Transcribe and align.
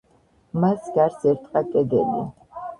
მას 0.63 0.87
გარს 0.95 1.29
ერტყა 1.35 1.65
კედელი. 1.71 2.29